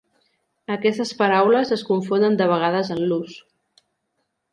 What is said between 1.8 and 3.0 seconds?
confonen de vegades